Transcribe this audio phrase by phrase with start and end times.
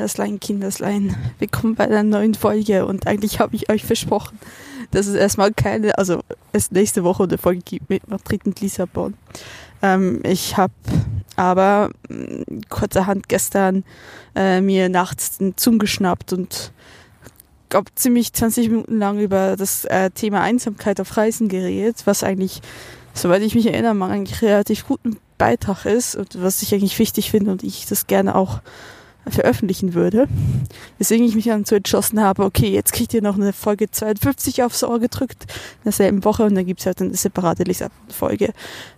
[0.00, 4.38] Kinderslein, Kinderslein, willkommen bei einer neuen Folge und eigentlich habe ich euch versprochen,
[4.92, 9.12] dass es erstmal keine, also es nächste Woche eine Folge gibt mit Madrid und Lissabon.
[9.82, 10.72] Ähm, ich habe
[11.36, 13.84] aber mh, mm, kurzerhand gestern
[14.34, 16.72] äh, mir nachts einen Zoom geschnappt und
[17.68, 22.62] glaube ziemlich 20 Minuten lang über das äh, Thema Einsamkeit auf Reisen geredet, was eigentlich,
[23.12, 27.30] soweit ich mich erinnere, mal eigentlich relativ guten Beitrag ist und was ich eigentlich wichtig
[27.30, 28.62] finde und ich das gerne auch
[29.28, 30.28] veröffentlichen würde.
[30.98, 34.62] Deswegen ich mich dann so entschlossen habe, okay, jetzt kriegt ihr noch eine Folge 52
[34.62, 38.52] aufs Ohr gedrückt in derselben Woche und dann gibt's halt eine separate Lissabon-Folge.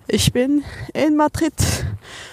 [0.09, 0.63] Ich bin
[0.95, 1.55] in Madrid,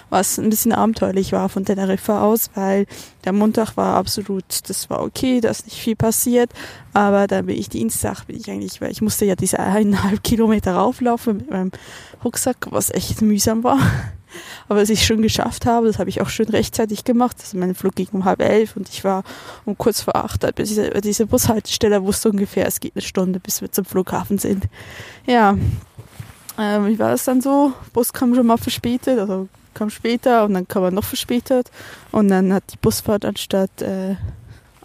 [0.09, 2.85] was ein bisschen abenteuerlich war von Teneriffa aus, weil
[3.25, 6.51] der Montag war absolut, das war okay, da ist nicht viel passiert,
[6.93, 10.73] aber dann bin ich Dienstag, bin ich eigentlich, weil ich musste ja diese eineinhalb Kilometer
[10.73, 11.71] rauflaufen mit meinem
[12.23, 13.79] Rucksack, was echt mühsam war.
[14.67, 17.37] Aber was ich schon geschafft habe, das habe ich auch schön rechtzeitig gemacht.
[17.39, 19.23] Also mein Flug ging um halb elf und ich war
[19.65, 23.61] um kurz vor acht bei dieser, diese Bushaltestelle, wusste ungefähr, es geht eine Stunde, bis
[23.61, 24.65] wir zum Flughafen sind.
[25.25, 25.57] Ja,
[26.57, 27.71] ähm, wie war das dann so?
[27.93, 31.71] Bus kam schon mal verspätet, also kam später und dann kam er noch verspätet
[32.11, 34.15] und dann hat die Busfahrt anstatt äh,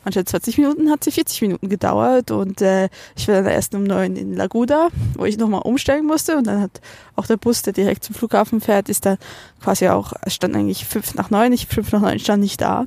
[0.05, 3.84] anstatt 20 Minuten hat sie 40 Minuten gedauert und äh, ich war dann erst um
[3.84, 6.80] neun in Laguda, wo ich nochmal umsteigen musste und dann hat
[7.16, 9.19] auch der Bus, der direkt zum Flughafen fährt, ist dann
[9.62, 12.84] quasi auch, stand eigentlich fünf nach neun, ich fünf nach neun stand nicht da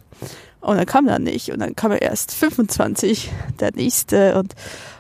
[0.62, 4.54] und dann kam er nicht und dann kam er erst 25, der nächste und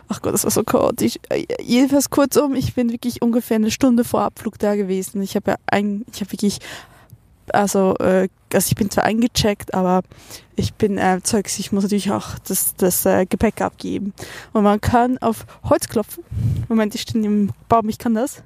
[0.07, 1.19] ach Gott, das war so chaotisch.
[1.61, 5.21] Jedenfalls kurzum, ich bin wirklich ungefähr eine Stunde vor Abflug da gewesen.
[5.21, 6.59] Ich habe ja ein, ich habe wirklich
[7.53, 10.01] also, äh, also ich bin zwar eingecheckt, aber
[10.55, 14.13] ich bin äh, Zeugs, ich muss natürlich auch das, das äh, Gepäck abgeben.
[14.53, 16.23] Und man kann auf Holz klopfen.
[16.67, 18.43] Moment, ich stehe im Baum, ich kann das.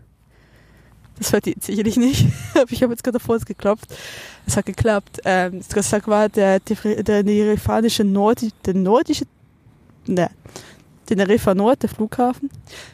[1.18, 2.26] Das hört ihr sicherlich nicht,
[2.56, 3.86] aber ich habe jetzt gerade auf Holz geklopft.
[4.48, 5.20] Es hat geklappt.
[5.24, 9.26] Ähm, das war der, der, der nerifanische Nord, der nordische,
[10.08, 10.30] ne,
[11.12, 12.50] Teneriffa Nord, der Flughafen,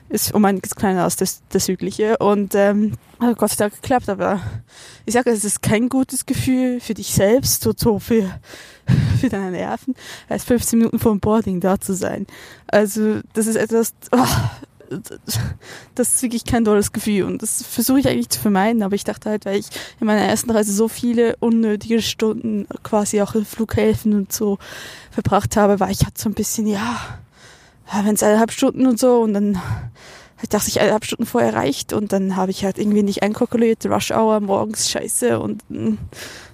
[0.10, 4.10] ist um einiges kleiner als das, das südliche und ähm, hat Gott sei Dank geklappt,
[4.10, 4.42] aber
[5.06, 8.40] ich sage, es ist kein gutes Gefühl für dich selbst, so, so für,
[9.22, 9.94] für deine Nerven,
[10.30, 12.26] als 15 Minuten vor dem Boarding da zu sein.
[12.66, 14.26] Also das ist etwas, oh,
[15.94, 19.04] das ist wirklich kein tolles Gefühl und das versuche ich eigentlich zu vermeiden, aber ich
[19.04, 19.68] dachte halt, weil ich
[20.00, 24.58] in meiner ersten Reise so viele unnötige Stunden quasi auch in Flughäfen und so
[25.12, 27.20] verbracht habe, war ich halt so ein bisschen, ja,
[28.04, 29.62] wenn es eineinhalb Stunden und so und dann
[30.50, 34.12] dachte ich, eineinhalb Stunden vorher reicht und dann habe ich halt irgendwie nicht einkalkuliert, Rush
[34.12, 35.98] Hour morgens scheiße und hm,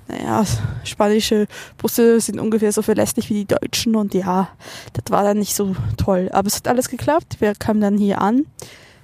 [0.08, 0.44] naja,
[0.84, 4.50] spanische Busse sind ungefähr so verlässlich wie die deutschen und ja,
[4.94, 6.30] das war dann nicht so toll.
[6.34, 7.38] Aber es hat alles geklappt.
[7.40, 8.46] Wir kamen dann hier an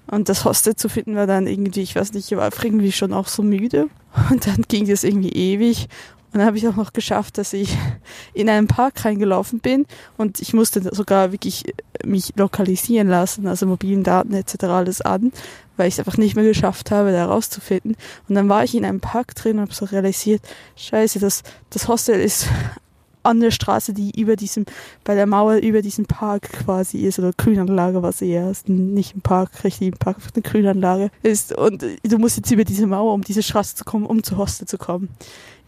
[0.08, 3.14] und das Hostel zu finden war dann irgendwie, ich weiß nicht, ich war irgendwie schon
[3.14, 3.88] auch so müde
[4.30, 5.88] und dann ging das irgendwie ewig
[6.32, 7.76] und dann habe ich auch noch geschafft, dass ich
[8.34, 9.86] in einen Park reingelaufen bin
[10.18, 11.64] und ich musste sogar wirklich
[12.06, 14.66] mich lokalisieren lassen, also mobilen Daten etc.
[14.66, 15.32] alles an,
[15.76, 17.96] weil ich es einfach nicht mehr geschafft habe, da rauszufinden.
[18.28, 20.42] Und dann war ich in einem Park drin und habe so realisiert,
[20.76, 21.42] scheiße, das,
[21.72, 22.48] das Hostel ist
[23.24, 24.66] an der Straße, die über diesem,
[25.04, 29.22] bei der Mauer über diesem Park quasi ist, oder Grünanlage, was eher ist, nicht ein
[29.22, 31.58] Park, richtig ein Park, eine Grünanlage ist.
[31.58, 34.68] Und du musst jetzt über diese Mauer, um diese Straße zu kommen, um zu Hostel
[34.68, 35.10] zu kommen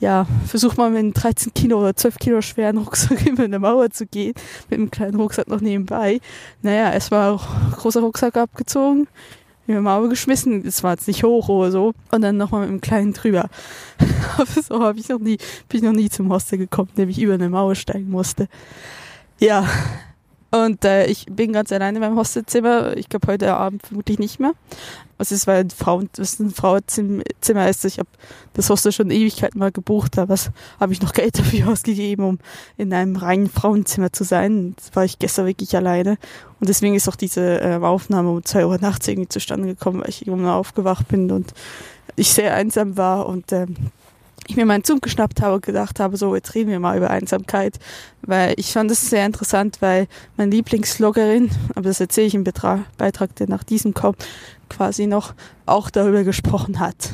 [0.02, 3.92] ja, versuch mal mit einem 13 Kilo oder 12 Kilo schweren Rucksack über eine Mauer
[3.92, 4.34] zu gehen,
[4.70, 6.20] mit einem kleinen Rucksack noch nebenbei.
[6.64, 7.48] Naja, es war auch
[7.78, 9.08] großer Rucksack abgezogen,
[9.68, 12.70] in die Mauer geschmissen, es war jetzt nicht hoch oder so, und dann nochmal mit
[12.70, 13.48] einem kleinen drüber.
[14.38, 15.38] Aber so habe ich noch nie,
[15.70, 18.48] bin ich noch nie zum Hostel gekommen, indem ich über eine Mauer steigen musste.
[19.40, 19.68] Ja,
[20.52, 22.98] und äh, ich bin ganz alleine in meinem Hostelzimmer.
[22.98, 24.52] Ich glaube heute Abend vermutlich nicht mehr.
[25.18, 27.86] Also es war ein Frauen, was ein Frauenzimmer ist.
[27.86, 28.10] Ich habe
[28.54, 30.36] das Hostel schon Ewigkeiten mal gebucht, aber
[30.80, 32.40] habe ich noch Geld dafür ausgegeben, um
[32.76, 34.76] in einem reinen Frauenzimmer zu sein.
[34.76, 36.18] Das war ich gestern wirklich alleine.
[36.60, 40.10] Und deswegen ist auch diese äh, Aufnahme um zwei Uhr nachts irgendwie zustande gekommen, weil
[40.10, 41.54] ich irgendwann aufgewacht bin und
[42.18, 43.76] ich sehr einsam war und ähm,
[44.52, 47.10] ich mir meinen Zoom geschnappt habe und gedacht habe, so, jetzt reden wir mal über
[47.10, 47.80] Einsamkeit,
[48.22, 50.08] weil ich fand es sehr interessant, weil
[50.38, 54.26] meine Lieblingsloggerin, aber das erzähle ich im Betrag, Beitrag, der nach diesem kommt,
[54.70, 55.34] quasi noch
[55.66, 57.10] auch darüber gesprochen hat.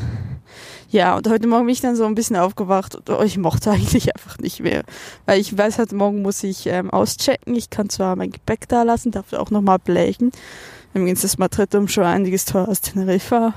[0.89, 3.71] Ja, und heute Morgen bin ich dann so ein bisschen aufgewacht und oh, ich mochte
[3.71, 4.83] eigentlich einfach nicht mehr.
[5.25, 7.55] Weil ich weiß, heute Morgen muss ich ähm, auschecken.
[7.55, 10.31] Ich kann zwar mein Gepäck da lassen, darf auch nochmal bleichen.
[10.93, 13.53] Übrigens ist Madrid um schon einiges teurer als Teneriffa.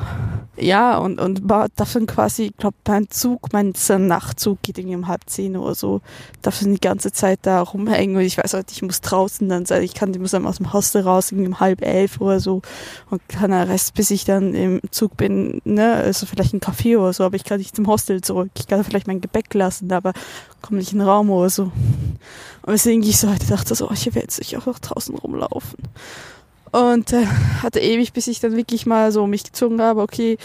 [0.56, 4.96] Ja, und, und war, darf dann quasi, ich glaube, mein Zug, mein Nachtzug geht irgendwie
[4.96, 6.02] um halb zehn oder so,
[6.42, 9.64] darf dann die ganze Zeit da rumhängen und ich weiß halt, ich muss draußen dann
[9.64, 12.40] sein, ich kann, ich muss dann aus dem Hostel raus, irgendwie um halb elf oder
[12.40, 12.60] so
[13.08, 16.98] und kann den Rest, bis ich dann im Zug bin, ne, also vielleicht ein Café
[16.98, 18.50] oder so, aber ich kann nicht zum Hostel zurück.
[18.58, 20.12] Ich kann vielleicht mein Gepäck lassen, aber
[20.60, 21.64] komme nicht in den Raum oder so.
[21.64, 25.14] Und deswegen ich so heute dachte so, oh, ich werde jetzt sicher auch noch draußen
[25.14, 25.78] rumlaufen.
[26.72, 27.26] Und äh,
[27.62, 30.38] hatte ewig, bis ich dann wirklich mal so mich gezogen habe, okay,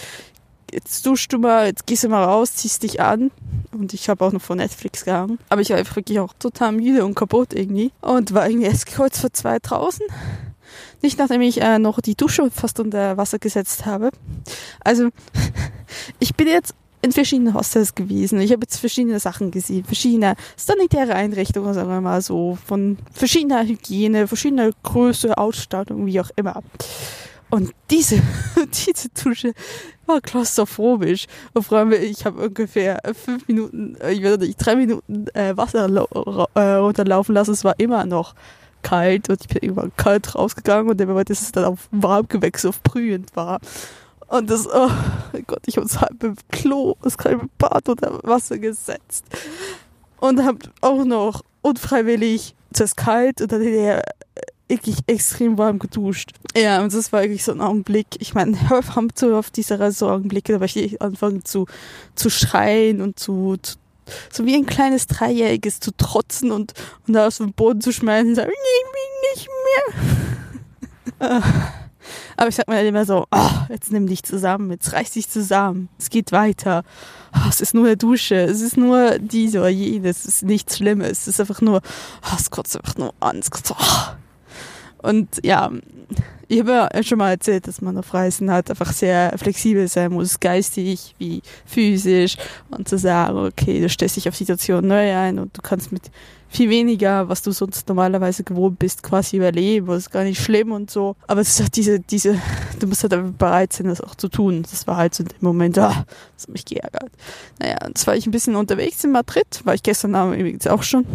[0.72, 3.32] jetzt duschst du mal, jetzt gehst du mal raus, ziehst dich an.
[3.72, 5.40] Und ich habe auch noch vor Netflix gehangen.
[5.50, 7.92] Aber ich war einfach wirklich auch total müde und kaputt irgendwie.
[8.02, 10.06] Und war irgendwie erst kurz vor zwei draußen.
[11.02, 14.10] Nicht nachdem ich äh, noch die Dusche fast unter Wasser gesetzt habe.
[14.84, 15.10] Also,
[16.20, 16.74] ich bin jetzt
[17.06, 18.40] in verschiedenen Hostels gewesen.
[18.42, 23.64] Ich habe jetzt verschiedene Sachen gesehen, verschiedene sanitäre Einrichtungen, sagen wir mal so, von verschiedener
[23.64, 26.64] Hygiene, verschiedener Größe, Ausstattung, wie auch immer.
[27.52, 28.22] Und diese,
[28.88, 29.54] diese Dusche
[30.08, 31.28] war klaustrophobisch.
[31.54, 35.88] Und vor allem, ich habe ungefähr fünf Minuten, ich werde nicht, drei Minuten äh, Wasser
[36.56, 37.52] äh, runterlaufen lassen.
[37.52, 38.34] Es war immer noch
[38.82, 42.70] kalt und ich bin irgendwann kalt rausgegangen und dann, dass es dann auf warm gewechselt,
[42.70, 43.60] auf brühend war.
[44.28, 44.90] Und das, oh
[45.46, 49.26] Gott, ich habe halb im Klo, das kalte Bad unter Wasser gesetzt.
[50.20, 54.04] Und habe auch noch unfreiwillig zuerst kalt und dann hinterher
[54.68, 56.32] wirklich extrem warm geduscht.
[56.56, 58.08] Ja, und das war wirklich so ein Augenblick.
[58.20, 61.68] Ich meine, wir haben so auf dieser Reise so Augenblicke, da war ich anfangen zu,
[62.16, 63.78] zu schreien und zu, zu
[64.32, 66.74] so wie ein kleines Dreijähriges zu trotzen und,
[67.08, 69.50] und da aus dem Boden zu schmeißen und sagen, ich will nicht
[71.20, 71.44] mehr.
[72.38, 75.90] Aber ich sag mir immer so, oh, jetzt nimm dich zusammen, jetzt reiß dich zusammen,
[75.98, 76.84] es geht weiter.
[77.34, 80.78] Oh, es ist nur eine Dusche, es ist nur diese oder jenes, es ist nichts
[80.78, 81.82] Schlimmes, es ist einfach nur,
[82.24, 84.16] oh, es kotzt einfach nur an, es kotzt, oh.
[85.08, 85.72] Und ja,
[86.48, 90.12] ich habe ja schon mal erzählt, dass man auf Reisen halt einfach sehr flexibel sein
[90.12, 92.38] muss, geistig wie physisch
[92.70, 96.12] und zu sagen, okay, du stellst dich auf Situationen neu ein und du kannst mit
[96.50, 99.88] viel weniger, was du sonst normalerweise gewohnt bist, quasi überleben.
[99.88, 101.16] Das ist gar nicht schlimm und so.
[101.28, 102.40] Aber es ist halt diese, diese,
[102.80, 104.64] du musst halt einfach bereit sein, das auch zu tun.
[104.64, 106.06] Das war halt so in dem Moment, ah,
[106.36, 107.12] das hat mich geärgert.
[107.60, 110.84] Naja, jetzt war ich ein bisschen unterwegs in Madrid, war ich gestern Abend übrigens auch
[110.84, 111.06] schon.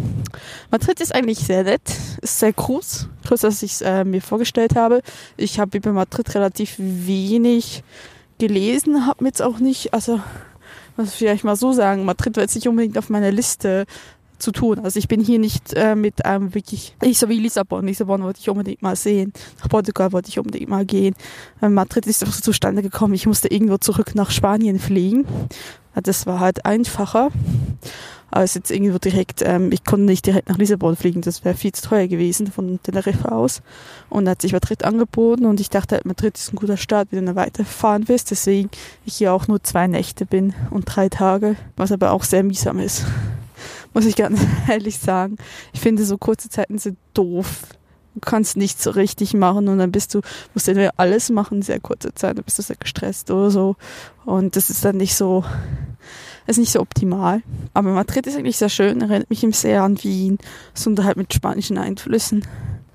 [0.69, 1.81] Madrid ist eigentlich sehr nett,
[2.21, 5.01] ist sehr groß, größer als ich es äh, mir vorgestellt habe.
[5.37, 7.83] Ich habe über Madrid relativ wenig
[8.37, 10.19] gelesen, habe mir jetzt auch nicht, also
[10.97, 13.85] was vielleicht mal so sagen, Madrid war jetzt nicht unbedingt auf meiner Liste
[14.41, 14.79] zu tun.
[14.79, 17.85] Also ich bin hier nicht äh, mit einem ähm, wirklich, nicht so wie Lissabon.
[17.85, 19.33] Lissabon wollte ich unbedingt mal sehen.
[19.59, 21.15] Nach Portugal wollte ich unbedingt mal gehen.
[21.61, 23.13] Äh, Madrid ist einfach so zustande gekommen.
[23.13, 25.25] Ich musste irgendwo zurück nach Spanien fliegen.
[25.93, 27.29] Das war halt einfacher.
[28.33, 31.73] Ist jetzt irgendwo direkt, ähm, ich konnte nicht direkt nach Lissabon fliegen, das wäre viel
[31.73, 33.61] zu teuer gewesen von Teneriffa aus.
[34.09, 37.25] Und da hat sich Madrid angeboten und ich dachte, Madrid ist ein guter Start, wenn
[37.25, 38.31] du weiterfahren wirst.
[38.31, 38.69] Deswegen
[39.05, 42.79] ich hier auch nur zwei Nächte bin und drei Tage, was aber auch sehr mühsam
[42.79, 43.03] ist
[43.93, 45.37] muss ich ganz ehrlich sagen.
[45.73, 47.67] Ich finde, so kurze Zeiten sind doof.
[48.13, 50.21] Du kannst nichts so richtig machen und dann bist du,
[50.53, 53.77] musst du alles machen in sehr kurzer Zeit, dann bist du sehr gestresst oder so.
[54.25, 55.45] Und das ist dann nicht so,
[56.45, 57.41] ist nicht so optimal.
[57.73, 60.39] Aber Madrid ist eigentlich sehr schön, erinnert mich ihm sehr an Wien,
[60.73, 62.45] sondern halt mit spanischen Einflüssen.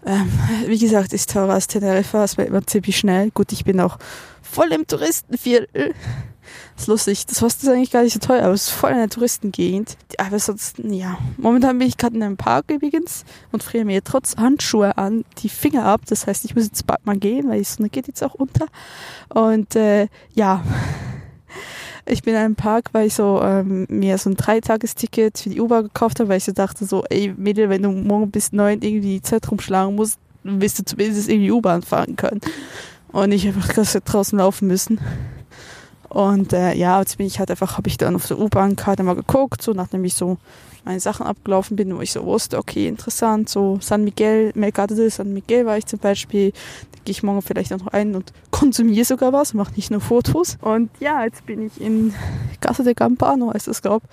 [0.05, 0.31] Ähm,
[0.67, 3.31] wie gesagt, ist teurer als Teneriffa, es wird immer ziemlich schnell.
[3.31, 3.99] Gut, ich bin auch
[4.43, 5.95] voll im Touristenviertel.
[6.75, 7.27] Das ist lustig.
[7.27, 9.97] Das Hostel ist eigentlich gar nicht so teuer, aber es ist voll in der Touristengegend.
[10.19, 11.19] Aber sonst, ja.
[11.37, 15.49] Momentan bin ich gerade in einem Park übrigens und friere mir trotz Handschuhe an die
[15.49, 16.03] Finger ab.
[16.09, 18.67] Das heißt, ich muss jetzt bald mal gehen, weil die Sonne geht jetzt auch unter.
[19.29, 20.63] Und äh, ja.
[22.09, 25.61] Ich bin in einem Park, weil ich so ähm, mir so ein Dreitagesticket für die
[25.61, 28.81] U-Bahn gekauft habe, weil ich so dachte so, ey Mädel, wenn du morgen bis neun
[28.81, 32.41] irgendwie die Zeit rumschlagen musst, wirst du zumindest irgendwie U-Bahn fahren können.
[33.11, 35.01] Und nicht einfach draußen laufen müssen.
[36.09, 39.15] Und äh, ja, jetzt bin ich halt einfach, habe ich dann auf der U-Bahn-Karte mal
[39.15, 40.39] geguckt, so nachdem ich so
[40.85, 45.09] meine Sachen abgelaufen bin, wo ich so wusste, okay, interessant, so San Miguel, Mercado de
[45.09, 46.53] San Miguel war ich zum Beispiel,
[46.93, 50.01] da gehe ich morgen vielleicht auch noch ein und konsumiere sogar was, mache nicht nur
[50.01, 50.59] Fotos.
[50.61, 52.15] Und ja, jetzt bin ich in
[52.61, 54.07] Casa de Campano, heißt das, glaube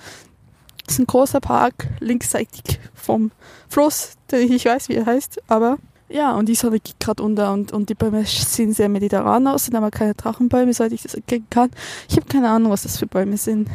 [0.85, 3.31] Das ist ein großer Park, linksseitig vom
[3.69, 5.77] Fluss, ich weiß, wie er heißt, aber
[6.13, 9.65] ja, und die Sonne geht gerade unter und, und die Bäume sehen sehr mediterran aus,
[9.65, 11.71] sind aber keine Drachenbäume, soweit ich das erkennen kann.
[12.07, 13.67] Ich habe keine Ahnung, was das für Bäume sind.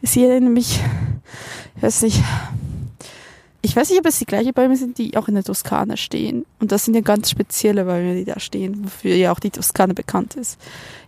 [0.00, 0.80] Sie erinnern mich,
[1.76, 2.22] ich weiß nicht,
[3.66, 6.46] ich weiß nicht, ob es die gleichen Bäume sind, die auch in der Toskana stehen.
[6.60, 9.92] Und das sind ja ganz spezielle Bäume, die da stehen, wofür ja auch die Toskana
[9.92, 10.56] bekannt ist.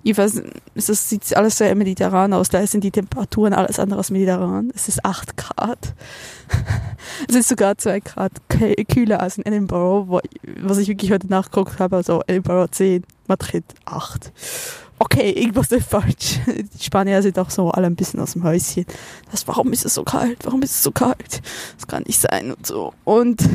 [0.02, 0.42] Jedenfalls
[0.74, 2.48] das sieht alles sehr mediterran aus.
[2.48, 4.72] Da sind die Temperaturen alles andere als mediterran.
[4.74, 5.94] Es ist 8 Grad.
[7.28, 8.32] Es ist sogar zwei Grad
[8.88, 10.20] kühler als in Edinburgh,
[10.62, 11.96] was ich wirklich heute nachgeguckt habe.
[11.96, 14.32] Also Edinburgh 10, Madrid 8.
[14.98, 16.40] Okay, irgendwas ist falsch.
[16.46, 18.84] Die Spanier sind auch so alle ein bisschen aus dem Häuschen.
[19.30, 20.38] Das, warum ist es so kalt?
[20.44, 21.40] Warum ist es so kalt?
[21.76, 22.92] Das kann nicht sein und so.
[23.04, 23.48] Und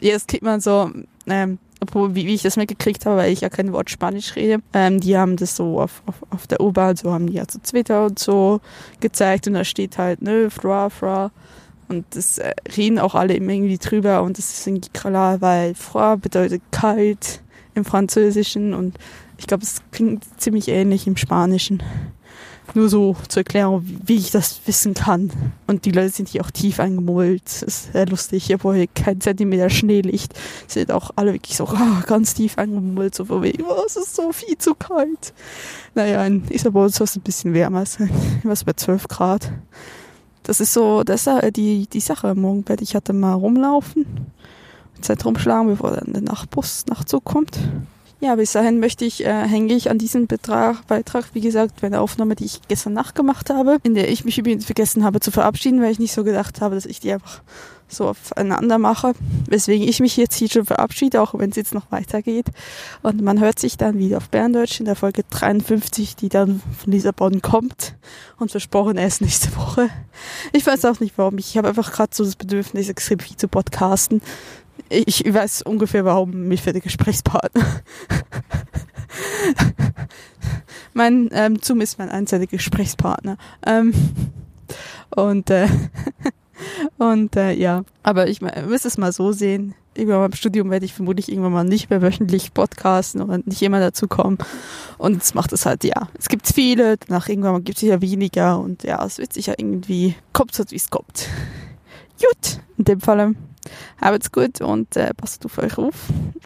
[0.00, 0.90] jetzt kriegt man so,
[1.26, 4.62] ähm, obwohl, wie, wie ich das mitgekriegt habe, weil ich ja kein Wort Spanisch rede,
[4.74, 7.58] ähm, die haben das so auf, auf, auf der U-Bahn, so haben die ja so
[7.58, 8.60] Twitter und so
[9.00, 11.30] gezeigt und da steht halt, ne, fra, fra.
[11.88, 15.74] Und das äh, reden auch alle immer irgendwie drüber und das ist irgendwie klar, weil
[15.74, 17.40] fra bedeutet kalt
[17.74, 18.98] im Französischen und
[19.40, 21.82] ich glaube, es klingt ziemlich ähnlich im Spanischen.
[22.74, 25.30] Nur so zur Erklärung, wie ich das wissen kann.
[25.66, 27.42] Und die Leute sind hier auch tief eingemult.
[27.46, 28.44] Das ist sehr lustig.
[28.44, 30.34] Hier, hier kein Zentimeter Schnee liegt,
[30.68, 33.14] sind auch alle wirklich so oh, ganz tief eingemult.
[33.14, 35.32] So von wegen, oh, es ist so viel zu kalt.
[35.94, 38.10] Naja, in Isabel soll es ein bisschen wärmer sein.
[38.44, 39.50] Was bei 12 Grad.
[40.42, 42.34] Das ist so, das ist die, die Sache.
[42.34, 44.04] Morgen werde ich hatte mal rumlaufen.
[45.00, 47.58] Zeit rumschlagen, bevor dann der Nachtbus, Nachtzug kommt.
[48.22, 51.88] Ja, bis dahin möchte ich, äh, hänge ich an diesem Betrag, Beitrag, wie gesagt, bei
[51.88, 55.20] der Aufnahme, die ich gestern Nacht gemacht habe, in der ich mich übrigens vergessen habe
[55.20, 57.40] zu verabschieden, weil ich nicht so gedacht habe, dass ich die einfach
[57.88, 59.14] so aufeinander mache,
[59.48, 62.46] weswegen ich mich jetzt hier schon verabschiede, auch wenn es jetzt noch weitergeht.
[63.02, 66.92] Und man hört sich dann wieder auf Berndeutsch in der Folge 53, die dann von
[66.92, 67.94] Lissabon kommt
[68.38, 69.88] und versprochen erst nächste Woche.
[70.52, 71.38] Ich weiß auch nicht warum.
[71.38, 74.20] Ich habe einfach gerade so das Bedürfnis, extrem viel zu podcasten
[74.90, 77.64] ich weiß ungefähr, warum mich für den Gesprächspartner.
[80.94, 83.36] mein ähm, Zoom ist mein einziger Gesprächspartner.
[83.64, 83.92] Ähm,
[85.10, 85.68] und äh,
[86.98, 89.74] und äh, ja, aber ich müsste es mal so sehen.
[89.94, 93.80] Irgendwann beim Studium werde ich vermutlich irgendwann mal nicht mehr wöchentlich podcasten und nicht immer
[93.80, 94.38] dazu kommen.
[94.98, 96.08] Und es macht es halt, ja.
[96.16, 99.54] Es gibt viele, danach irgendwann gibt es ja weniger und ja, es wird sich ja
[99.56, 101.28] irgendwie, kommt so, wie es kommt.
[102.20, 103.34] Gut, in dem Fall
[104.00, 105.94] habt's gut und äh, passt auf euch auf.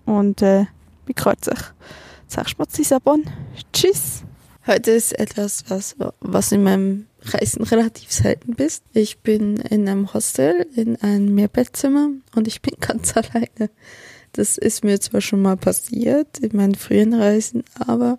[0.04, 0.66] Und äh,
[1.06, 1.58] wie freut sich.
[2.26, 3.24] Sagst du Lissabon.
[3.72, 4.22] Tschüss.
[4.66, 8.82] Heute ist etwas, was, was in meinem Reisen relativ selten bist.
[8.92, 13.70] Ich bin in einem Hostel, in einem Mehrbettzimmer und ich bin ganz alleine.
[14.32, 18.18] Das ist mir zwar schon mal passiert in meinen frühen Reisen, aber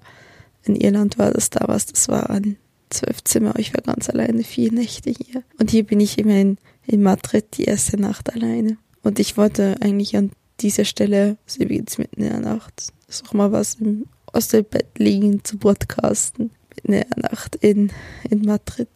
[0.64, 2.58] in Irland war das damals, das war ein
[2.90, 5.44] zwölf Zimmer, ich war ganz alleine, vier Nächte hier.
[5.60, 8.78] Und hier bin ich immerhin in Madrid die erste Nacht alleine.
[9.06, 13.52] Und ich wollte eigentlich an dieser Stelle, also übrigens mitten in der Nacht, ist mal
[13.52, 17.92] was im Ostelbett liegen zu podcasten, mitten in der Nacht in,
[18.32, 18.90] in Madrid,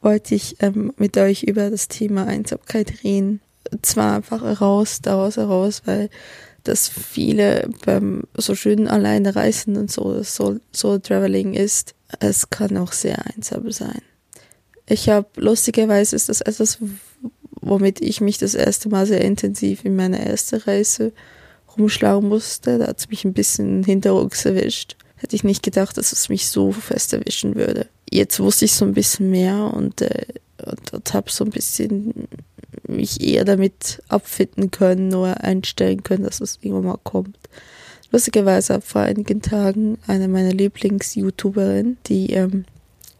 [0.00, 3.40] wollte ich ähm, mit euch über das Thema Einsamkeit reden.
[3.82, 6.08] Zwar einfach heraus, daraus heraus, weil
[6.62, 12.76] das viele beim so schönen alleine reisen und so, so, so Traveling ist, es kann
[12.76, 14.02] auch sehr einsam sein.
[14.88, 16.78] Ich habe lustigerweise ist das etwas,
[17.68, 21.12] womit ich mich das erste Mal sehr intensiv in meiner ersten Reise
[21.76, 22.78] rumschlagen musste.
[22.78, 24.96] Da hat es mich ein bisschen hinterrucks erwischt.
[25.16, 27.86] Hätte ich nicht gedacht, dass es mich so fest erwischen würde.
[28.10, 30.26] Jetzt wusste ich so ein bisschen mehr und, äh,
[30.64, 32.28] und, und habe so ein bisschen
[32.86, 37.38] mich eher damit abfinden können oder einstellen können, dass es irgendwann mal kommt.
[38.12, 42.64] Lustigerweise vor einigen Tagen eine meiner Lieblings-YouTuberinnen, die ähm,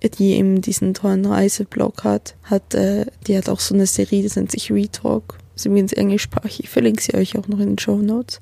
[0.03, 4.37] die eben diesen tollen Reiseblog hat, hat, äh, die hat auch so eine Serie, das
[4.37, 5.39] nennt sich Retalk.
[5.55, 8.41] Ist übrigens englischsprachig, ich verlinke sie euch auch noch in den Show Notes.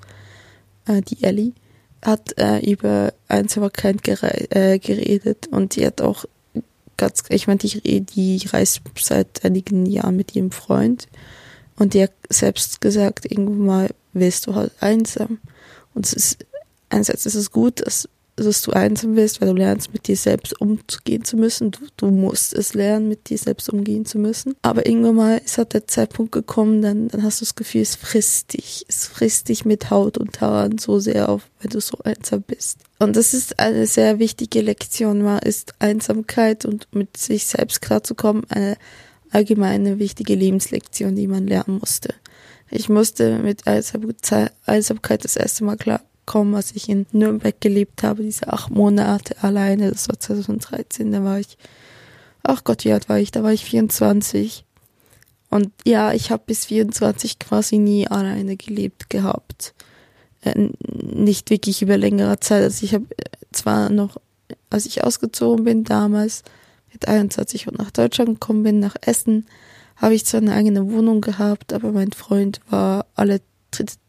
[0.86, 1.52] Äh, die Ellie
[2.02, 6.24] hat äh, über Einsamkeit gere äh, geredet und die hat auch
[6.96, 11.08] ganz, ich meine, die, die reist seit einigen Jahren mit ihrem Freund
[11.76, 15.38] und die hat selbst gesagt, irgendwann mal wirst du halt einsam.
[15.94, 16.46] Und es ist,
[16.88, 20.60] einerseits ist es gut, dass dass du einsam wirst, weil du lernst, mit dir selbst
[20.60, 21.70] umzugehen zu müssen.
[21.70, 24.56] Du, du musst es lernen, mit dir selbst umgehen zu müssen.
[24.62, 27.94] Aber irgendwann mal ist halt der Zeitpunkt gekommen, dann, dann hast du das Gefühl, es
[27.94, 28.84] frisst dich.
[28.88, 32.80] Es frisst dich mit Haut und Haaren so sehr auf, wenn du so einsam bist.
[32.98, 38.44] Und das ist eine sehr wichtige Lektion, war, ist Einsamkeit und mit sich selbst klarzukommen
[38.48, 38.76] eine
[39.30, 42.14] allgemeine wichtige Lebenslektion, die man lernen musste.
[42.70, 48.22] Ich musste mit Einsamkeit das erste Mal klar kommen, als ich in Nürnberg gelebt habe,
[48.22, 51.58] diese acht Monate alleine, das war 2013, da war ich,
[52.42, 53.30] ach Gott, wie alt war ich?
[53.30, 54.64] Da war ich 24.
[55.50, 59.74] Und ja, ich habe bis 24 quasi nie alleine gelebt gehabt.
[60.42, 62.62] Äh, nicht wirklich über längere Zeit.
[62.62, 63.06] Also ich habe
[63.52, 64.16] zwar noch,
[64.70, 66.42] als ich ausgezogen bin damals,
[66.92, 69.46] mit 21 und nach Deutschland gekommen bin, nach Essen,
[69.96, 73.40] habe ich zwar eine eigene Wohnung gehabt, aber mein Freund war alle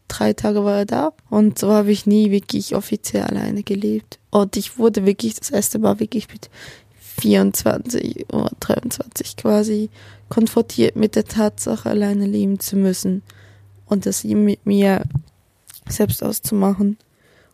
[0.08, 4.20] drei Tage war er da und so habe ich nie wirklich offiziell alleine gelebt.
[4.32, 6.50] Und ich wurde wirklich das erste Mal wirklich mit
[7.20, 9.90] 24 oder 23 quasi
[10.30, 13.24] konfrontiert mit der Tatsache, alleine leben zu müssen
[13.86, 15.04] und das ihm mit mir
[15.88, 16.98] selbst auszumachen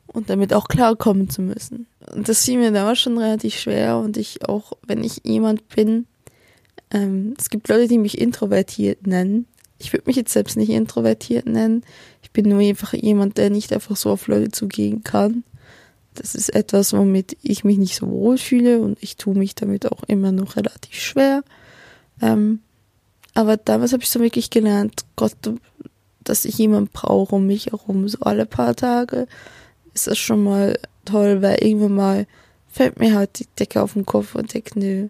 [0.07, 1.87] und damit auch klarkommen zu müssen.
[2.13, 6.07] Und das fiel mir damals schon relativ schwer und ich auch, wenn ich jemand bin,
[6.91, 9.47] ähm, es gibt Leute, die mich introvertiert nennen.
[9.81, 11.83] Ich würde mich jetzt selbst nicht introvertiert nennen.
[12.21, 15.43] Ich bin nur einfach jemand, der nicht einfach so auf Leute zugehen kann.
[16.13, 19.91] Das ist etwas, womit ich mich nicht so wohl fühle und ich tue mich damit
[19.91, 21.43] auch immer noch relativ schwer.
[22.21, 22.59] Ähm,
[23.33, 25.35] aber damals habe ich so wirklich gelernt, Gott,
[26.23, 28.07] dass ich jemanden brauche um mich herum.
[28.07, 29.27] So alle paar Tage
[29.93, 32.27] ist das schon mal toll, weil irgendwann mal
[32.67, 35.07] fällt mir halt die Decke auf den Kopf und denke, nö,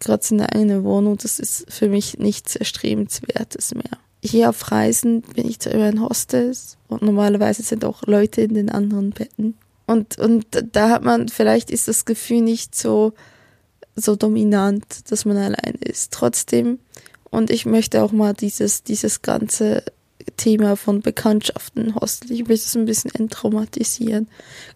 [0.00, 3.98] gerade in der eigenen Wohnung, das ist für mich nichts Erstrebenswertes mehr.
[4.22, 8.54] Hier auf Reisen bin ich zwar immer in Hostels und normalerweise sind auch Leute in
[8.54, 9.54] den anderen Betten.
[9.86, 13.12] Und, und da hat man, vielleicht ist das Gefühl nicht so,
[13.96, 16.12] so dominant, dass man allein ist.
[16.12, 16.78] Trotzdem,
[17.30, 19.84] und ich möchte auch mal dieses, dieses ganze
[20.36, 22.32] Thema von Bekanntschaften Hostel.
[22.32, 24.28] Ich möchte es ein bisschen enttraumatisieren.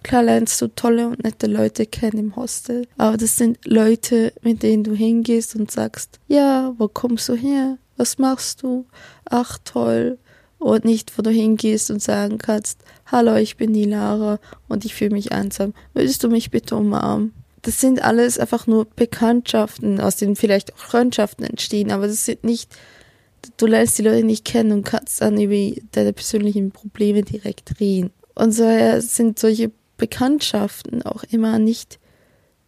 [0.03, 4.63] Klar lernst du tolle und nette Leute kennen im Hostel, aber das sind Leute, mit
[4.63, 7.79] denen du hingehst und sagst, ja, wo kommst du her?
[7.97, 8.87] Was machst du?
[9.25, 10.19] Ach toll.
[10.59, 14.95] Und nicht, wo du hingehst und sagen kannst, hallo, ich bin die Lara und ich
[14.95, 15.75] fühle mich einsam.
[15.93, 17.35] Würdest du mich bitte umarmen?
[17.63, 22.45] Das sind alles einfach nur Bekanntschaften, aus denen vielleicht auch Freundschaften entstehen, aber das sind
[22.45, 22.75] nicht
[23.57, 28.11] du lernst die Leute nicht kennen und kannst dann über deine persönlichen Probleme direkt reden.
[28.35, 28.65] Und so
[28.99, 31.99] sind solche Bekanntschaften auch immer nicht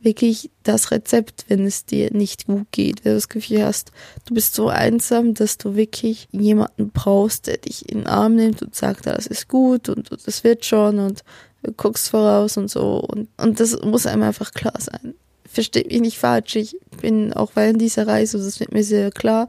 [0.01, 3.91] wirklich das Rezept, wenn es dir nicht gut geht, wenn du das Gefühl hast,
[4.27, 8.63] du bist so einsam, dass du wirklich jemanden brauchst, der dich in den Arm nimmt
[8.63, 11.25] und sagt, das ist gut und das wird schon und
[11.63, 13.01] du guckst voraus und so.
[13.01, 15.15] Und, und das muss einem einfach klar sein.
[15.45, 19.49] Versteht mich nicht falsch, ich bin auch während dieser Reise, das wird mir sehr klar,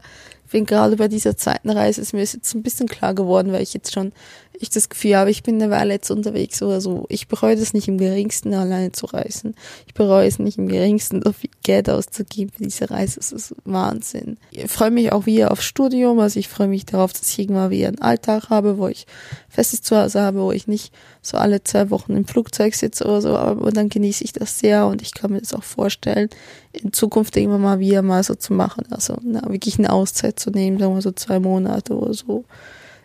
[0.50, 3.74] bin gerade bei dieser zweiten Reise ist mir jetzt ein bisschen klar geworden, weil ich
[3.74, 4.12] jetzt schon
[4.60, 7.06] ich das Gefühl habe, ich bin eine Weile jetzt unterwegs oder so.
[7.08, 9.54] Ich bereue das nicht im geringsten, alleine zu reisen.
[9.86, 13.16] Ich bereue es nicht im geringsten, so viel Geld auszugeben für diese Reise.
[13.16, 14.36] Das ist Wahnsinn.
[14.50, 16.18] Ich freue mich auch wieder aufs Studium.
[16.18, 19.06] Also ich freue mich darauf, dass ich irgendwann wieder einen Alltag habe, wo ich
[19.48, 20.92] festes Zuhause habe, wo ich nicht
[21.22, 23.36] so alle zwei Wochen im Flugzeug sitze oder so.
[23.36, 26.28] Aber dann genieße ich das sehr und ich kann mir das auch vorstellen,
[26.72, 28.86] in Zukunft irgendwann mal wieder mal so zu machen.
[28.90, 32.44] Also na, wirklich eine Auszeit zu nehmen, sagen wir so zwei Monate oder so.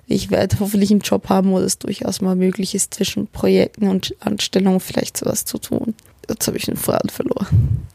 [0.07, 4.15] Ich werde hoffentlich einen Job haben, wo es durchaus mal möglich ist, zwischen Projekten und
[4.19, 5.95] Anstellungen vielleicht sowas zu tun.
[6.29, 7.87] Jetzt habe ich den Faden verloren.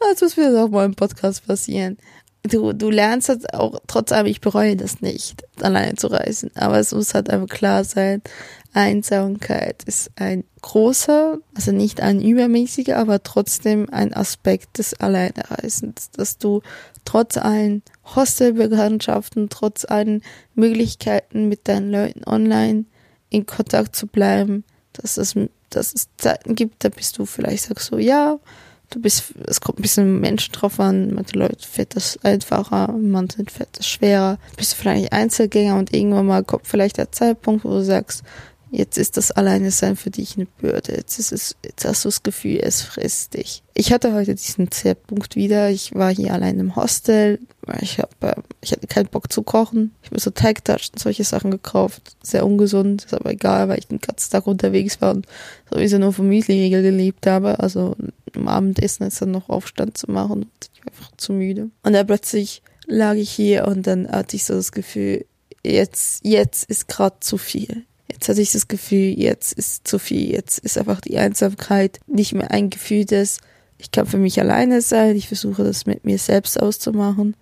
[0.00, 1.98] Also muss mir das auch mal im Podcast passieren
[2.42, 6.50] du, du lernst halt auch, trotz allem, ich bereue das nicht, alleine zu reisen.
[6.54, 8.22] Aber es muss halt einfach klar sein,
[8.74, 16.38] Einsamkeit ist ein großer, also nicht ein übermäßiger, aber trotzdem ein Aspekt des Alleinereisens, dass
[16.38, 16.62] du
[17.04, 20.22] trotz allen Hostelbekanntschaften, trotz allen
[20.54, 22.84] Möglichkeiten mit deinen Leuten online
[23.30, 25.34] in Kontakt zu bleiben, dass es,
[25.70, 28.38] dass es Zeiten gibt, da bist du vielleicht sagst so, ja,
[28.90, 33.44] du bist, es kommt ein bisschen Menschen drauf an, manche Leute fährt das einfacher, manche
[33.48, 34.38] fährt das schwerer.
[34.56, 38.22] Bist du vielleicht Einzelgänger und irgendwann mal kommt vielleicht der Zeitpunkt, wo du sagst,
[38.74, 40.96] Jetzt ist das Alleine sein für dich eine Bürde.
[40.96, 43.62] Jetzt ist es, jetzt hast du das Gefühl, es frisst dich.
[43.74, 45.68] Ich hatte heute diesen Zeitpunkt wieder.
[45.68, 47.38] Ich war hier allein im Hostel.
[47.82, 49.92] Ich habe, ich hatte keinen Bock zu kochen.
[50.02, 52.16] Ich habe so Teigtaschen, solche Sachen gekauft.
[52.22, 55.26] Sehr ungesund, ist aber egal, weil ich den ganzen Tag unterwegs war und
[55.70, 57.60] sowieso nur vom Müsli-Riegel gelebt habe.
[57.60, 57.94] Also
[58.32, 61.68] im Abendessen ist dann noch Aufstand zu machen und ich war einfach zu müde.
[61.82, 65.26] Und dann plötzlich lag ich hier und dann hatte ich so das Gefühl,
[65.62, 70.30] jetzt, jetzt ist gerade zu viel Jetzt hatte ich das Gefühl, jetzt ist zu viel,
[70.30, 73.38] jetzt ist einfach die Einsamkeit nicht mehr ein Gefühl des,
[73.78, 77.34] ich kann für mich alleine sein, ich versuche das mit mir selbst auszumachen,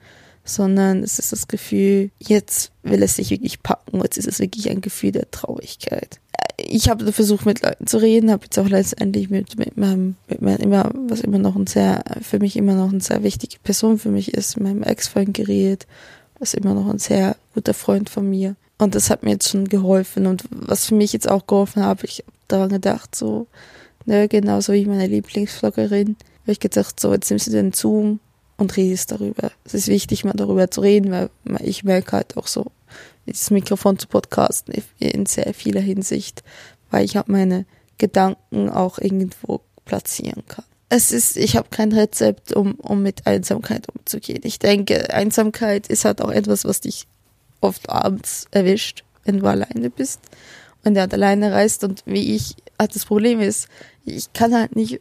[0.45, 4.71] sondern es ist das Gefühl, jetzt will es sich wirklich packen, jetzt ist es wirklich
[4.71, 6.21] ein Gefühl der Traurigkeit.
[6.57, 10.41] Ich habe versucht mit Leuten zu reden, habe jetzt auch letztendlich mit, mit meinem, mit
[10.41, 13.99] meinem immer, was immer noch ein sehr, für mich immer noch eine sehr wichtige Person
[13.99, 15.87] für mich ist, meinem Ex-Freund geredet,
[16.39, 18.57] was immer noch ein sehr guter Freund von mir.
[18.81, 20.27] Und das hat mir jetzt schon geholfen.
[20.27, 23.47] Und was für mich jetzt auch geholfen hat, ich habe daran gedacht, so,
[24.07, 28.21] ne, genauso wie meine Lieblingsvloggerin, habe ich gedacht, so, jetzt nimmst du den Zoom
[28.57, 29.51] und redest darüber.
[29.65, 31.29] Es ist wichtig, mal darüber zu reden, weil
[31.61, 32.67] ich merke halt auch so,
[33.27, 36.43] dieses Mikrofon zu podcasten in sehr vieler Hinsicht,
[36.91, 37.67] weil ich habe meine
[37.99, 40.65] Gedanken auch irgendwo platzieren kann.
[40.89, 44.41] Es ist, ich habe kein Rezept, um, um mit Einsamkeit umzugehen.
[44.43, 47.07] Ich denke, Einsamkeit ist halt auch etwas, was dich
[47.61, 50.21] oft abends erwischt, wenn du alleine bist
[50.85, 53.69] und der halt alleine reist und wie ich halt das Problem ist,
[54.05, 55.01] ich kann halt nicht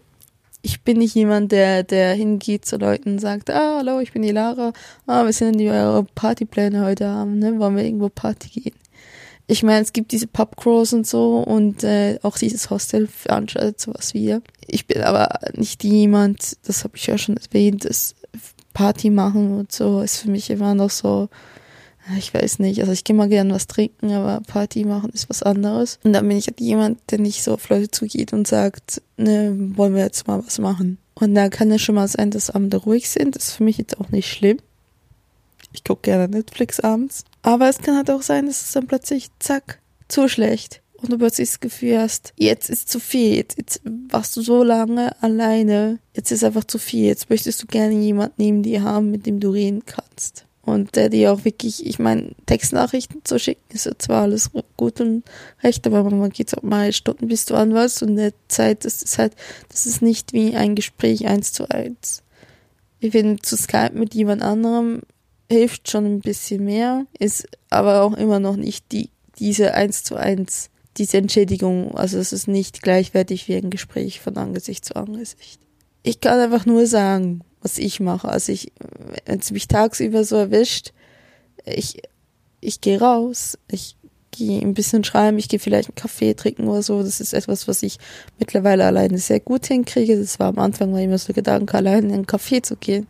[0.62, 4.22] ich bin nicht jemand, der, der hingeht zu Leuten und sagt, ah, hallo, ich bin
[4.22, 4.74] die Lara,
[5.08, 8.76] ah, wir sind die eure Partypläne heute haben, ne, wollen wir irgendwo Party gehen?
[9.48, 14.14] Ich meine, es gibt diese Pubcrawls und so und äh, auch dieses Hostel veranstaltet sowas
[14.14, 14.42] wieder.
[14.68, 18.16] Ich bin aber nicht jemand, das habe ich ja schon erwähnt, das
[18.74, 21.30] Party machen und so ist für mich immer noch so,
[22.18, 25.44] ich weiß nicht, also ich gehe mal gern was trinken, aber Party machen ist was
[25.44, 26.00] anderes.
[26.04, 29.56] Und dann bin ich halt jemand, der nicht so auf Leute zugeht und sagt, ne,
[29.76, 30.98] wollen wir jetzt mal was machen.
[31.16, 33.36] Und da kann es schon mal sein, dass Abende ruhig sind.
[33.36, 34.60] Das ist für mich jetzt auch nicht schlimm.
[35.74, 37.26] Ich gucke gerne Netflix abends.
[37.42, 40.82] Aber es kann halt auch sein, dass es dann plötzlich, zack, zu schlecht.
[40.94, 44.64] Und du plötzlich das Gefühl hast, jetzt ist zu viel, jetzt, jetzt warst du so
[44.64, 49.10] lange alleine, jetzt ist einfach zu viel, jetzt möchtest du gerne jemanden neben dir haben,
[49.12, 53.62] mit dem du reden kannst und der dir auch wirklich, ich meine, Textnachrichten zu schicken,
[53.74, 55.24] ist ja zwar alles gut und
[55.64, 59.18] recht, aber man geht auch mal Stunden, bis du anwärst und der Zeit, das ist
[59.18, 59.36] halt,
[59.70, 62.24] das ist nicht wie ein Gespräch eins zu eins.
[63.00, 65.02] Ich finde, zu Skype mit jemand anderem
[65.50, 70.16] hilft schon ein bisschen mehr, ist aber auch immer noch nicht die, diese eins zu
[70.16, 75.60] eins, diese Entschädigung, also es ist nicht gleichwertig wie ein Gespräch von Angesicht zu Angesicht.
[76.04, 78.30] Ich kann einfach nur sagen, was ich mache.
[78.30, 78.72] Also ich,
[79.26, 80.94] wenn es mich tagsüber so erwischt,
[81.66, 82.02] ich,
[82.62, 83.96] ich gehe raus, ich
[84.32, 87.02] gehe ein bisschen schreiben, ich gehe vielleicht einen Kaffee trinken oder so.
[87.02, 87.98] Das ist etwas, was ich
[88.38, 90.18] mittlerweile alleine sehr gut hinkriege.
[90.18, 93.08] Das war am Anfang war immer so Gedanke, alleine in einen Kaffee zu gehen.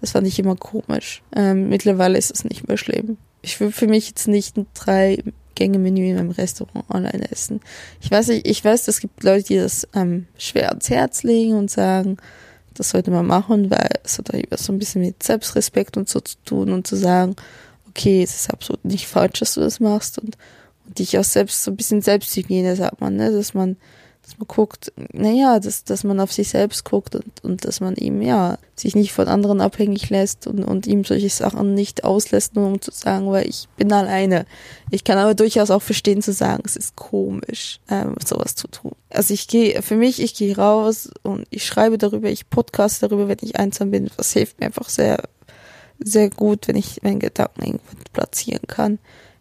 [0.00, 1.22] Das fand ich immer komisch.
[1.34, 3.16] Ähm, mittlerweile ist es nicht mehr schlimm.
[3.42, 5.22] Ich will für mich jetzt nicht ein drei
[5.54, 7.60] Gänge-Menü in einem Restaurant alleine essen.
[8.00, 11.54] Ich weiß nicht, ich weiß, es gibt Leute, die das ähm, schwer ans Herz legen
[11.54, 12.18] und sagen,
[12.78, 16.36] das sollte man machen, weil es hat so ein bisschen mit Selbstrespekt und so zu
[16.44, 17.36] tun und zu sagen,
[17.88, 20.36] okay, es ist absolut nicht falsch, dass du das machst und,
[20.86, 23.76] und dich auch selbst so ein bisschen Selbsthygiene, sagt man, ne, dass man
[24.28, 27.96] dass man guckt, naja, dass, dass man auf sich selbst guckt und, und dass man
[27.96, 32.54] ihm, ja, sich nicht von anderen abhängig lässt und, und ihm solche Sachen nicht auslässt,
[32.54, 34.44] nur um zu sagen, weil ich bin alleine.
[34.90, 38.92] Ich kann aber durchaus auch verstehen zu sagen, es ist komisch, ähm, sowas zu tun.
[39.08, 43.28] Also ich gehe, für mich, ich gehe raus und ich schreibe darüber, ich podcast darüber,
[43.28, 44.10] wenn ich einsam bin.
[44.18, 45.22] Das hilft mir einfach sehr,
[45.98, 48.98] sehr gut, wenn ich meinen Gedanken irgendwo platzieren kann.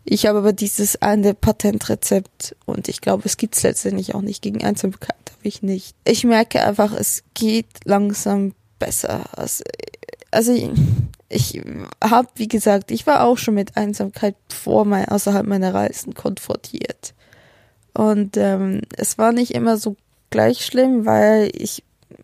[0.10, 4.42] Ich habe aber dieses eine Patentrezept und ich glaube, es gibt es letztendlich auch nicht.
[4.42, 5.98] Gegen Einsamkeit habe ich nicht.
[6.06, 9.26] Ich merke einfach, es geht langsam besser.
[9.38, 9.66] Also,
[10.32, 10.70] also ich,
[11.28, 11.62] ich
[12.02, 17.14] habe, wie gesagt, ich war auch schon mit Einsamkeit vor mein, außerhalb meiner Reisen konfrontiert.
[17.94, 19.98] Und ähm, es war nicht immer so
[20.30, 21.84] gleich schlimm, weil ich,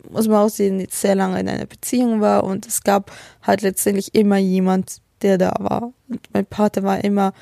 [0.10, 4.15] muss man auch sehen, sehr lange in einer Beziehung war und es gab halt letztendlich
[4.15, 5.91] immer jemand, der da war.
[6.08, 7.34] Und mein Partner war immer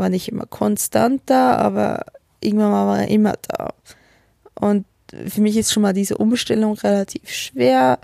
[0.00, 2.04] war nicht immer konstant da, aber
[2.40, 3.74] irgendwann war er immer da.
[4.54, 4.86] Und
[5.28, 7.98] für mich ist schon mal diese Umstellung relativ schwer,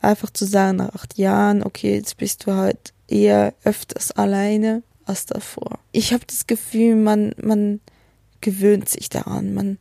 [0.00, 5.26] einfach zu sagen nach acht Jahren, okay, jetzt bist du halt eher öfters alleine als
[5.26, 5.78] davor.
[5.92, 7.80] Ich habe das Gefühl, man, man
[8.40, 9.54] gewöhnt sich daran.
[9.54, 9.78] Man,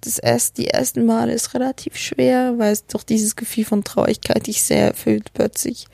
[0.00, 4.46] das erst, die ersten Male ist relativ schwer, weil es doch dieses Gefühl von Traurigkeit
[4.46, 5.86] dich sehr erfüllt plötzlich.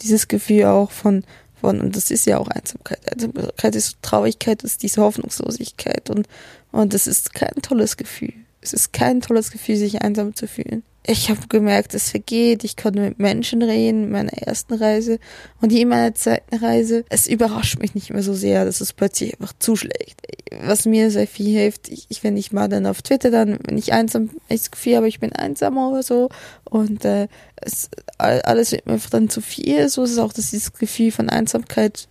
[0.00, 1.24] Dieses Gefühl auch von,
[1.60, 3.00] von, und das ist ja auch Einsamkeit.
[3.10, 6.26] Einsamkeit ist Traurigkeit, ist diese Hoffnungslosigkeit und,
[6.72, 8.34] und das ist kein tolles Gefühl.
[8.60, 12.64] Es ist kein tolles Gefühl, sich einsam zu fühlen ich habe gemerkt, es vergeht.
[12.64, 15.18] Ich konnte mit Menschen reden in meiner ersten Reise
[15.62, 17.04] und in meiner zweiten Reise.
[17.08, 20.20] Es überrascht mich nicht mehr so sehr, dass es plötzlich einfach zuschlägt.
[20.62, 23.78] Was mir sehr viel hilft, ich, ich wenn ich mal dann auf Twitter dann, wenn
[23.78, 26.28] ich einsam, ich das Gefühl habe, ich bin einsam oder so
[26.64, 29.88] und äh, es, alles wird mir einfach dann zu viel.
[29.88, 32.06] So ist es auch, dass dieses Gefühl von Einsamkeit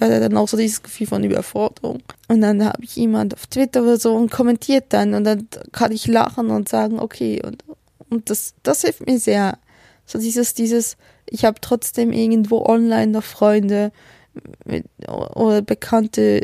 [0.00, 2.02] weil er dann auch so dieses Gefühl von Überforderung.
[2.26, 5.92] Und dann habe ich jemand auf Twitter oder so und kommentiert dann und dann kann
[5.92, 7.62] ich lachen und sagen, okay, und
[8.10, 9.58] und das, das hilft mir sehr.
[10.06, 13.92] So dieses, dieses, ich habe trotzdem irgendwo online noch Freunde
[14.64, 16.42] mit, oder Bekannte,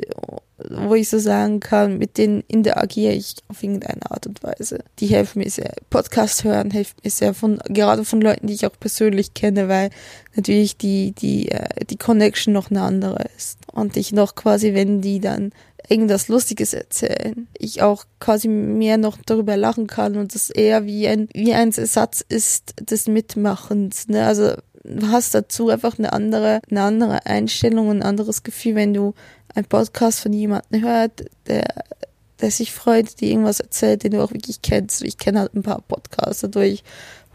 [0.70, 4.78] wo ich so sagen kann, mit denen interagiere ich auf irgendeine Art und Weise.
[4.98, 5.72] Die helfen mir sehr.
[5.90, 9.90] Podcast hören hilft mir sehr von, gerade von Leuten, die ich auch persönlich kenne, weil
[10.36, 13.58] natürlich die, die, äh, die Connection noch eine andere ist.
[13.72, 15.52] Und ich noch quasi, wenn die dann
[15.88, 17.48] irgendwas Lustiges erzählen.
[17.58, 21.72] Ich auch quasi mehr noch darüber lachen kann und das eher wie ein, wie ein
[21.72, 24.08] Ersatz ist des Mitmachens.
[24.08, 24.26] Ne?
[24.26, 29.14] Also du hast dazu einfach eine andere, eine andere Einstellung, ein anderes Gefühl, wenn du
[29.54, 31.66] einen Podcast von jemandem hört, der,
[32.40, 35.02] der sich freut, die irgendwas erzählt, den du auch wirklich kennst.
[35.02, 36.82] Ich kenne halt ein paar Podcaster durch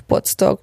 [0.07, 0.62] Podstock,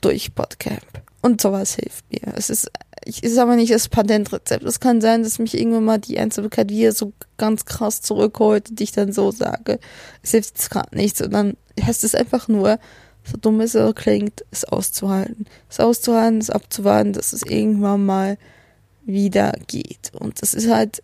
[0.00, 1.02] durch Podcamp.
[1.22, 2.34] Und sowas hilft mir.
[2.36, 2.70] Es ist
[3.06, 4.64] ich ist aber nicht das Patentrezept.
[4.64, 8.80] Es kann sein, dass mich irgendwann mal die Einsamkeit wieder so ganz krass zurückholt und
[8.80, 9.78] ich dann so sage,
[10.22, 11.22] es hilft jetzt gerade nichts.
[11.22, 12.78] Und dann heißt es einfach nur,
[13.22, 15.46] so dumm es auch klingt, es auszuhalten.
[15.70, 18.38] Es auszuhalten, es abzuwarten, dass es irgendwann mal
[19.04, 20.12] wieder geht.
[20.12, 21.02] Und das ist halt,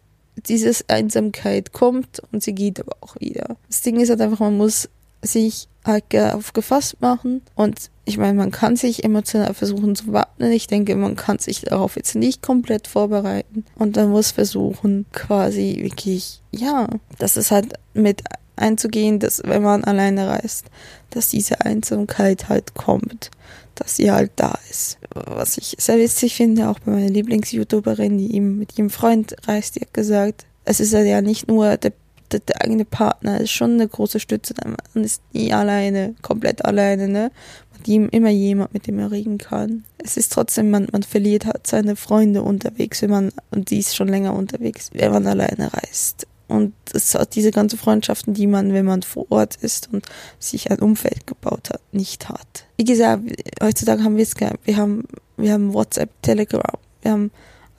[0.48, 3.56] diese Einsamkeit kommt und sie geht aber auch wieder.
[3.68, 4.88] Das Ding ist halt einfach, man muss
[5.22, 10.50] sich halt darauf gefasst machen und ich meine, man kann sich emotional versuchen zu wappnen.
[10.52, 15.78] Ich denke, man kann sich darauf jetzt nicht komplett vorbereiten und man muss versuchen, quasi
[15.80, 18.22] wirklich, ja, das ist halt mit
[18.56, 20.66] einzugehen, dass wenn man alleine reist,
[21.10, 23.30] dass diese Einsamkeit halt kommt,
[23.74, 24.98] dass sie halt da ist.
[25.14, 29.76] Was ich sehr witzig finde, auch bei meiner Lieblings-YouTuberin, die ihm mit ihrem Freund reist,
[29.76, 31.92] die hat gesagt, es ist ja nicht nur der,
[32.32, 37.08] der, der eigene Partner, ist schon eine große Stütze, man ist nie alleine, komplett alleine,
[37.08, 37.30] ne?
[37.70, 39.84] Man hat immer jemand, mit dem er reden kann.
[39.98, 43.96] Es ist trotzdem, man, man verliert halt seine Freunde unterwegs, wenn man, und die ist
[43.96, 46.26] schon länger unterwegs, wenn man alleine reist.
[46.48, 50.04] Und es hat diese ganzen Freundschaften, die man, wenn man vor Ort ist und
[50.38, 52.66] sich ein Umfeld gebaut hat, nicht hat.
[52.76, 53.22] Wie gesagt,
[53.62, 55.04] heutzutage haben wir Skype, wir haben,
[55.38, 57.30] wir haben WhatsApp, Telegram, wir haben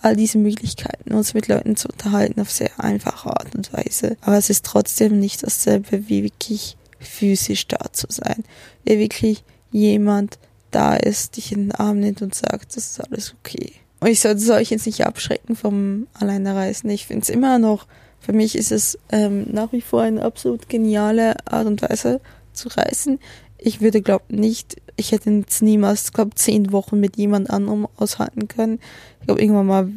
[0.03, 4.17] all diese Möglichkeiten, uns mit Leuten zu unterhalten auf sehr einfache Art und Weise.
[4.21, 8.43] Aber es ist trotzdem nicht dasselbe, wie wirklich physisch da zu sein.
[8.83, 10.39] Wie wirklich jemand
[10.71, 13.73] da ist, dich in den Arm nimmt und sagt, das ist alles okay.
[13.99, 16.89] Und ich sollte euch jetzt nicht abschrecken vom Alleinereisen.
[16.89, 17.87] Ich finde es immer noch
[18.23, 22.21] für mich ist es ähm, nach wie vor eine absolut geniale Art und Weise
[22.53, 23.19] zu reisen.
[23.65, 28.49] Ich würde, glaube nicht, ich hätte jetzt niemals, glaube zehn Wochen mit jemand anderem aushalten
[28.49, 28.79] können.
[29.21, 29.89] Ich glaube irgendwann mal,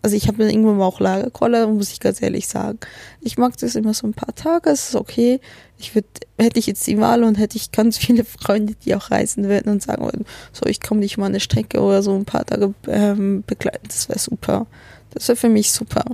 [0.00, 2.78] also ich habe irgendwann mal auch Lagerkoller, muss ich ganz ehrlich sagen.
[3.20, 5.40] Ich mag das immer so ein paar Tage, es ist okay.
[5.76, 6.06] Ich würde,
[6.38, 9.72] hätte ich jetzt die Wahl und hätte ich ganz viele Freunde, die auch reisen würden
[9.72, 12.72] und sagen würden, so ich komme nicht mal eine Strecke oder so ein paar Tage
[12.86, 14.68] ähm, begleiten, das wäre super.
[15.10, 16.04] Das wäre für mich super.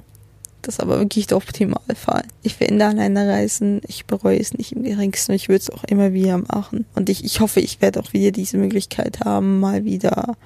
[0.67, 2.25] Das aber wirklich der Optimalfall.
[2.43, 5.33] Ich finde alleine reisen, ich bereue es nicht im geringsten.
[5.33, 6.87] Ich würde es auch immer wieder machen.
[6.97, 10.37] Und ich, ich hoffe, ich werde auch wieder diese Möglichkeit haben, mal wieder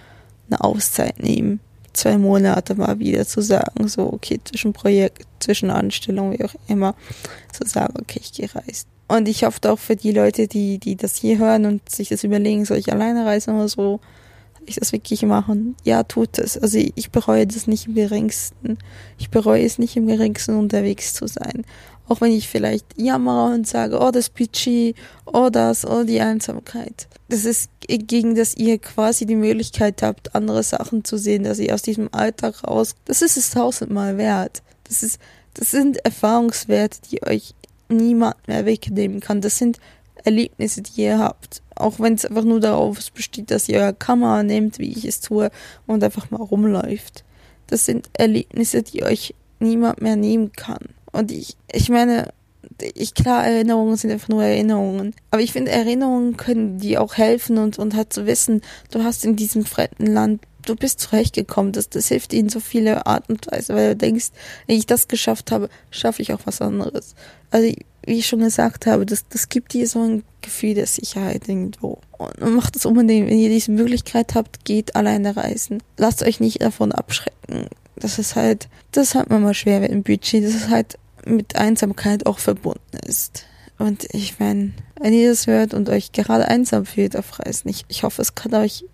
[0.50, 1.60] eine Auszeit nehmen.
[1.94, 6.94] Zwei Monate mal wieder zu sagen, so, okay, zwischen Projekt, zwischen Anstellung, wie auch immer,
[7.50, 8.88] zu sagen, okay, ich gehe reisen.
[9.08, 12.24] Und ich hoffe auch für die Leute, die, die das hier hören und sich das
[12.24, 14.00] überlegen, soll ich alleine reisen oder so,
[14.70, 15.76] ich das wirklich machen?
[15.84, 16.56] Ja, tut es.
[16.56, 18.78] Also ich bereue das nicht im geringsten.
[19.18, 21.64] Ich bereue es nicht im geringsten unterwegs zu sein.
[22.08, 27.06] Auch wenn ich vielleicht jammere und sage, oh, das Budget, oh, das, oh, die Einsamkeit.
[27.28, 31.72] Das ist gegen das ihr quasi die Möglichkeit habt, andere Sachen zu sehen, dass ihr
[31.74, 34.62] aus diesem Alltag raus, das ist es tausendmal wert.
[34.84, 35.20] Das ist,
[35.54, 37.54] das sind Erfahrungswerte, die euch
[37.88, 39.40] niemand mehr wegnehmen kann.
[39.40, 39.78] Das sind
[40.24, 41.62] Erlebnisse, die ihr habt.
[41.74, 45.20] Auch wenn es einfach nur darauf besteht, dass ihr eure Kamera nehmt, wie ich es
[45.20, 45.50] tue,
[45.86, 47.24] und einfach mal rumläuft.
[47.66, 50.86] Das sind Erlebnisse, die euch niemand mehr nehmen kann.
[51.12, 52.32] Und ich, ich meine,
[52.94, 55.14] ich klar, Erinnerungen sind einfach nur Erinnerungen.
[55.30, 59.24] Aber ich finde, Erinnerungen können dir auch helfen und, und halt zu wissen, du hast
[59.24, 61.72] in diesem fremden Land, du bist zurechtgekommen.
[61.72, 64.28] Das, das hilft ihnen so viele Art und Weise, weil du denkst,
[64.66, 67.14] wenn ich das geschafft habe, schaffe ich auch was anderes.
[67.50, 67.72] Also
[68.06, 71.98] wie ich schon gesagt habe, das, das gibt dir so ein Gefühl der Sicherheit irgendwo.
[72.18, 75.82] Und macht es unbedingt, wenn ihr diese Möglichkeit habt, geht alleine reisen.
[75.96, 77.68] Lasst euch nicht davon abschrecken.
[77.96, 81.56] Das ist halt, das ist halt manchmal schwer mit dem Budget, das ist halt mit
[81.56, 83.44] Einsamkeit auch verbunden ist.
[83.78, 87.84] Und ich meine, wenn ihr das hört und euch gerade einsam fühlt auf Reisen, ich,
[87.88, 88.84] ich hoffe, es kann euch,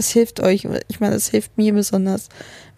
[0.00, 0.66] es hilft euch.
[0.88, 2.28] Ich meine, es hilft mir besonders,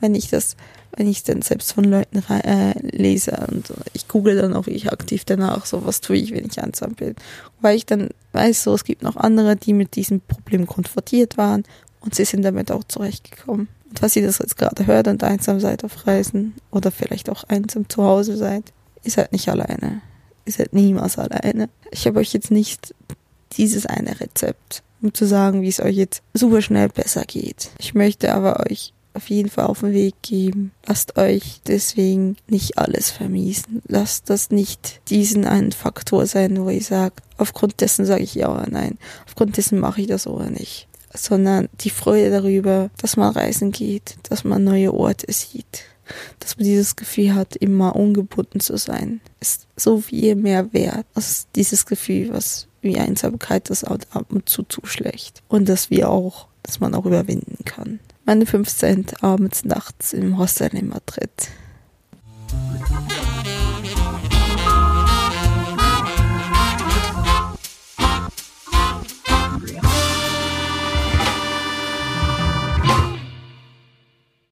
[0.01, 0.57] wenn ich das
[0.95, 5.25] wenn ich dann selbst von Leuten äh, lese und ich google dann auch ich aktiv
[5.25, 7.15] danach, so was tue ich, wenn ich einsam bin.
[7.63, 11.63] Weil ich dann weiß, so es gibt noch andere, die mit diesem Problem konfrontiert waren
[12.01, 13.69] und sie sind damit auch zurechtgekommen.
[13.89, 17.45] Und falls ihr das jetzt gerade hört und einsam seid auf Reisen oder vielleicht auch
[17.45, 18.65] einsam zu Hause seid,
[19.03, 20.03] ihr seid nicht alleine.
[20.45, 21.71] Ihr seid niemals alleine.
[21.91, 22.95] Ich habe euch jetzt nicht
[23.53, 27.71] dieses eine Rezept, um zu sagen, wie es euch jetzt super schnell besser geht.
[27.79, 30.73] Ich möchte aber euch auf jeden Fall auf den Weg geben.
[30.87, 33.83] Lasst euch deswegen nicht alles vermiesen.
[33.87, 38.51] Lasst das nicht diesen einen Faktor sein, wo ich sage, aufgrund dessen sage ich ja
[38.51, 38.99] oder nein.
[39.27, 40.89] Aufgrund dessen mache ich das oder nicht.
[41.15, 45.85] Sondern die Freude darüber, dass man reisen geht, dass man neue Orte sieht,
[46.39, 51.49] dass man dieses Gefühl hat, immer ungebunden zu sein, ist so viel mehr wert als
[51.55, 55.43] dieses Gefühl, was wie Einsamkeit das ab und zu zuschlägt.
[55.49, 60.39] Und dass wir auch, dass man auch überwinden kann meine 5 Cent abends, nachts im
[60.39, 61.31] Hostel in Madrid.